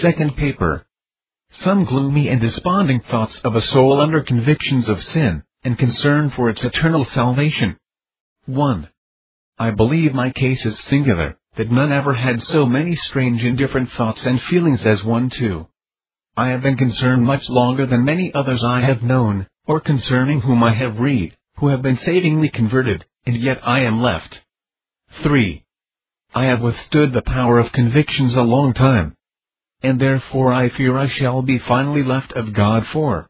Second 0.00 0.36
paper. 0.36 0.86
Some 1.64 1.84
gloomy 1.84 2.28
and 2.28 2.40
desponding 2.40 3.00
thoughts 3.00 3.38
of 3.44 3.54
a 3.54 3.62
soul 3.62 4.00
under 4.00 4.22
convictions 4.22 4.88
of 4.88 5.02
sin, 5.02 5.42
and 5.64 5.78
concern 5.78 6.30
for 6.30 6.48
its 6.48 6.64
eternal 6.64 7.04
salvation. 7.12 7.76
1. 8.46 8.88
I 9.58 9.70
believe 9.70 10.14
my 10.14 10.30
case 10.30 10.64
is 10.64 10.78
singular, 10.88 11.36
that 11.56 11.70
none 11.70 11.92
ever 11.92 12.14
had 12.14 12.40
so 12.42 12.64
many 12.64 12.96
strange 12.96 13.42
and 13.44 13.58
different 13.58 13.90
thoughts 13.92 14.24
and 14.24 14.40
feelings 14.42 14.80
as 14.86 15.04
one 15.04 15.28
too. 15.28 15.68
I 16.38 16.48
have 16.48 16.62
been 16.62 16.78
concerned 16.78 17.24
much 17.24 17.46
longer 17.50 17.84
than 17.84 18.06
many 18.06 18.32
others 18.32 18.64
I 18.64 18.80
have 18.80 19.02
known, 19.02 19.46
or 19.66 19.78
concerning 19.78 20.40
whom 20.40 20.62
I 20.62 20.72
have 20.72 20.98
read, 20.98 21.36
who 21.58 21.68
have 21.68 21.82
been 21.82 21.98
savingly 21.98 22.48
converted, 22.48 23.04
and 23.26 23.36
yet 23.36 23.60
I 23.62 23.80
am 23.80 24.00
left. 24.00 24.40
3. 25.22 25.62
I 26.34 26.44
have 26.46 26.62
withstood 26.62 27.12
the 27.12 27.20
power 27.20 27.58
of 27.58 27.72
convictions 27.72 28.34
a 28.34 28.40
long 28.40 28.72
time. 28.72 29.14
And 29.82 30.00
therefore 30.00 30.52
I 30.52 30.68
fear 30.68 30.96
I 30.96 31.08
shall 31.08 31.42
be 31.42 31.58
finally 31.58 32.02
left 32.02 32.32
of 32.32 32.54
God 32.54 32.86
for. 32.92 33.28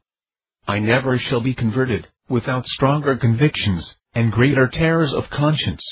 I 0.66 0.78
never 0.78 1.18
shall 1.18 1.40
be 1.40 1.54
converted, 1.54 2.06
without 2.28 2.66
stronger 2.66 3.16
convictions, 3.16 3.96
and 4.14 4.32
greater 4.32 4.68
terrors 4.68 5.12
of 5.12 5.30
conscience. 5.30 5.82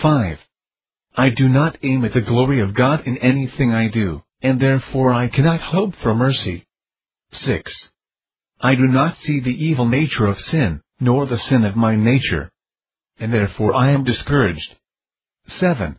5. 0.00 0.38
I 1.16 1.30
do 1.30 1.48
not 1.48 1.78
aim 1.82 2.04
at 2.04 2.12
the 2.12 2.20
glory 2.20 2.60
of 2.60 2.74
God 2.74 3.06
in 3.06 3.16
anything 3.18 3.72
I 3.72 3.88
do, 3.88 4.22
and 4.42 4.60
therefore 4.60 5.12
I 5.12 5.28
cannot 5.28 5.60
hope 5.60 5.94
for 6.02 6.14
mercy. 6.14 6.66
6. 7.32 7.72
I 8.60 8.74
do 8.74 8.86
not 8.86 9.16
see 9.22 9.40
the 9.40 9.64
evil 9.64 9.86
nature 9.86 10.26
of 10.26 10.40
sin, 10.40 10.80
nor 11.00 11.26
the 11.26 11.38
sin 11.38 11.64
of 11.64 11.76
my 11.76 11.96
nature. 11.96 12.50
And 13.18 13.32
therefore 13.32 13.74
I 13.74 13.90
am 13.90 14.04
discouraged. 14.04 14.76
7. 15.58 15.96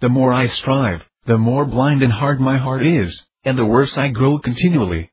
The 0.00 0.08
more 0.08 0.32
I 0.32 0.48
strive, 0.48 1.02
the 1.28 1.38
more 1.38 1.66
blind 1.66 2.02
and 2.02 2.12
hard 2.12 2.40
my 2.40 2.56
heart 2.56 2.86
is, 2.86 3.22
and 3.44 3.58
the 3.58 3.64
worse 3.64 3.92
I 3.98 4.08
grow 4.08 4.38
continually. 4.38 5.12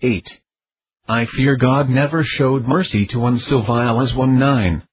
8. 0.00 0.40
I 1.08 1.26
fear 1.26 1.56
God 1.56 1.90
never 1.90 2.22
showed 2.22 2.68
mercy 2.68 3.06
to 3.06 3.18
one 3.18 3.40
so 3.40 3.60
vile 3.62 4.00
as 4.00 4.14
one 4.14 4.38
9. 4.38 4.84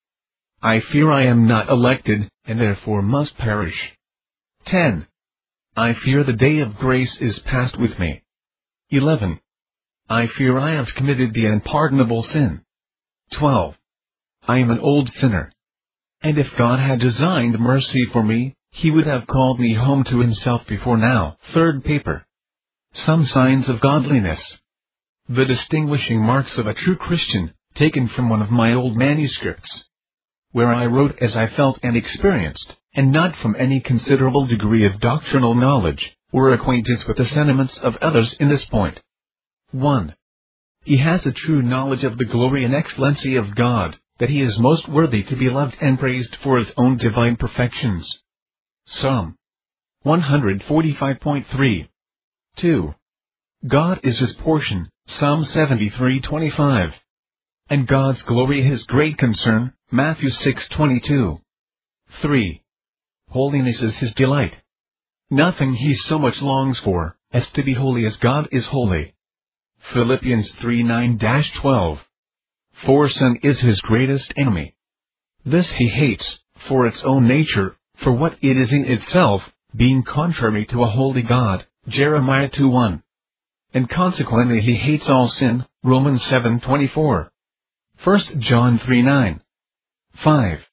I 0.64 0.80
fear 0.92 1.12
I 1.12 1.28
am 1.28 1.48
not 1.48 1.70
elected, 1.70 2.28
and 2.45 2.59
therefore 2.59 3.04
must 3.04 3.38
perish. 3.38 3.78
10. 4.66 5.06
I 5.76 5.94
fear 5.94 6.23
the 6.23 6.34
day 6.34 6.60
of 6.62 6.78
grace 6.78 7.16
is 7.22 7.38
past 7.45 7.78
with 7.78 8.00
me. 8.00 8.23
11. 8.89 9.39
I 10.10 10.26
fear 10.26 10.58
I 10.58 10.72
have 10.72 10.95
committed 10.95 11.36
the 11.36 11.45
unpardonable 11.45 12.23
sin. 12.23 12.62
12. 13.34 13.76
I 14.48 14.58
am 14.58 14.72
an 14.72 14.80
old 14.80 15.12
sinner. 15.22 15.52
And 16.22 16.39
if 16.39 16.48
God 16.58 16.80
had 16.80 17.00
designed 17.00 17.60
mercy 17.60 18.06
for 18.12 18.23
me, 18.23 18.57
he 18.78 18.92
would 18.92 19.08
have 19.08 19.25
called 19.25 19.59
me 19.59 19.73
home 19.73 20.03
to 20.03 20.20
himself 20.20 20.66
before 20.67 20.97
now. 20.97 21.38
Third 21.53 21.83
paper. 21.83 22.25
Some 22.94 23.25
signs 23.25 23.67
of 23.67 23.81
godliness. 23.81 24.39
The 25.28 25.45
distinguishing 25.45 26.22
marks 26.22 26.58
of 26.58 26.67
a 26.67 26.73
true 26.73 26.95
Christian, 26.95 27.53
taken 27.75 28.08
from 28.08 28.30
one 28.30 28.42
of 28.42 28.52
my 28.52 28.73
old 28.73 28.95
manuscripts 28.95 29.83
where 30.52 30.73
I 30.73 30.86
wrote 30.86 31.17
as 31.22 31.36
I 31.36 31.48
felt 31.48 31.80
and 31.83 31.95
experienced, 31.95 32.73
and 32.95 33.11
not 33.11 33.36
from 33.36 33.55
any 33.59 33.80
considerable 33.80 34.45
degree 34.45 34.86
of 34.86 35.00
doctrinal 35.00 35.53
knowledge, 35.53 36.16
or 36.31 36.52
acquaintance 36.52 37.05
with 37.08 37.17
the 37.17 37.28
sentiments 37.28 37.78
of 37.80 37.95
others 37.98 38.33
in 38.39 38.50
this 38.50 38.66
point. 38.66 39.00
1. 39.72 40.16
He 40.83 40.98
has 40.98 41.25
a 41.25 41.31
true 41.31 41.61
knowledge 41.61 42.03
of 42.03 42.17
the 42.17 42.25
glory 42.25 42.64
and 42.64 42.73
excellency 42.73 43.36
of 43.36 43.55
God, 43.55 43.98
that 44.20 44.30
he 44.30 44.42
is 44.42 44.58
most 44.58 44.88
worthy 44.88 45.23
to 45.23 45.36
be 45.36 45.50
loved 45.50 45.75
and 45.81 46.00
praised 46.00 46.36
for 46.42 46.58
his 46.58 46.72
own 46.78 46.98
divine 46.98 47.36
perfections. 47.36 48.08
Psalm 48.90 49.36
145.3 50.06 51.90
2. 52.56 52.94
God 53.68 54.00
is 54.04 54.18
his 54.18 54.32
portion, 54.34 54.90
Psalm 55.08 55.44
73.25. 55.46 56.94
And 57.70 57.86
God's 57.86 58.22
glory 58.22 58.64
his 58.64 58.84
great 58.84 59.18
concern, 59.18 59.74
Matthew 59.92 60.30
6:22. 60.30 61.42
3. 62.22 62.64
Holiness 63.30 63.82
is 63.82 63.94
his 63.95 64.14
delight. 64.14 64.56
Nothing 65.30 65.73
he 65.73 65.94
so 65.94 66.17
much 66.17 66.42
longs 66.42 66.80
for 66.80 67.17
as 67.34 67.50
to 67.52 67.64
be 67.64 67.73
holy 67.73 68.06
as 68.06 68.16
God 68.16 68.48
is 68.54 68.66
holy. 68.67 69.14
Philippians 69.92 70.50
3:9-12. 70.61 72.00
For 72.86 73.10
sin 73.10 73.40
is 73.44 73.60
his 73.60 73.82
greatest 73.82 74.32
enemy. 74.38 74.76
This 75.44 75.70
he 75.72 75.90
hates, 75.90 76.40
for 76.70 76.88
its 76.88 77.02
own 77.04 77.28
nature, 77.28 77.76
for 78.04 78.12
what 78.12 78.38
it 78.42 78.58
is 78.58 78.72
in 78.72 78.86
itself, 78.86 79.42
being 79.76 80.04
contrary 80.04 80.66
to 80.68 80.84
a 80.84 80.90
holy 80.90 81.22
God, 81.22 81.66
Jeremiah 81.88 82.50
2:1. 82.50 83.02
And 83.74 83.90
consequently 83.90 84.62
he 84.62 84.76
hates 84.76 85.10
all 85.10 85.30
sin, 85.30 85.66
Romans 85.84 86.22
7:24. 86.24 87.30
1 88.04 88.42
John 88.42 88.80
3:9. 88.80 89.40
5. 90.24 90.70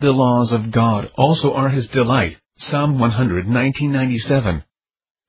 The 0.00 0.12
laws 0.12 0.52
of 0.52 0.70
God 0.70 1.10
also 1.16 1.52
are 1.54 1.68
his 1.68 1.86
delight, 1.88 2.38
Psalm 2.58 2.98
119.97. 2.98 4.62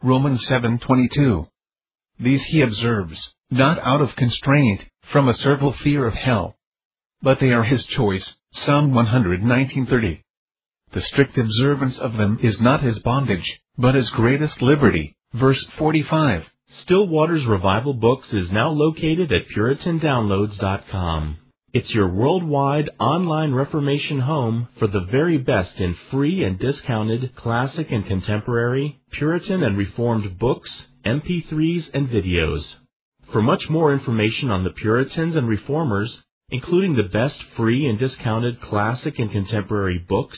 Romans 0.03 0.46
7.22. 0.48 1.48
These 2.19 2.44
he 2.44 2.62
observes, 2.62 3.34
not 3.50 3.80
out 3.80 4.02
of 4.02 4.16
constraint, 4.16 4.81
from 5.12 5.28
a 5.28 5.36
servile 5.36 5.74
fear 5.74 6.08
of 6.08 6.13
hell. 6.13 6.56
But 7.22 7.40
they 7.40 7.52
are 7.52 7.63
his 7.63 7.86
choice, 7.86 8.36
Psalm 8.53 8.92
119.30. 8.92 10.24
The 10.94 11.02
strict 11.02 11.38
observance 11.38 11.97
of 12.00 12.18
them 12.18 12.40
is 12.44 12.59
not 12.59 12.84
his 12.84 13.00
bondage, 13.00 13.62
but 13.78 13.96
his 13.96 14.09
greatest 14.09 14.62
liberty, 14.62 15.16
verse 15.34 15.66
45. 15.78 16.44
Still 16.84 17.07
Waters 17.07 17.46
Revival 17.46 17.94
Books 17.94 18.28
is 18.34 18.52
now 18.52 18.69
located 18.72 19.31
at 19.31 19.47
PuritanDownloads.com. 19.56 21.38
It's 21.74 21.91
your 21.91 22.09
worldwide 22.09 22.90
online 23.00 23.53
Reformation 23.53 24.19
home 24.19 24.68
for 24.80 24.88
the 24.88 25.07
very 25.09 25.38
best 25.38 25.80
in 25.80 25.96
free 26.09 26.44
and 26.44 26.59
discounted 26.59 27.38
classic 27.38 27.90
and 27.90 28.06
contemporary, 28.06 29.00
Puritan 29.12 29.63
and 29.63 29.78
Reformed 29.78 30.38
books, 30.38 30.69
MP3s, 31.06 31.85
and 31.94 32.09
videos. 32.09 32.63
For 33.31 33.41
much 33.41 33.69
more 33.69 33.94
information 33.94 34.51
on 34.51 34.66
the 34.66 34.72
Puritans 34.72 35.38
and 35.38 35.47
Reformers, 35.47 36.22
including 36.50 36.97
the 36.97 37.03
best 37.03 37.41
free 37.56 37.88
and 37.88 37.97
discounted 37.97 38.59
classic 38.59 39.18
and 39.19 39.31
contemporary 39.31 40.03
books, 40.09 40.38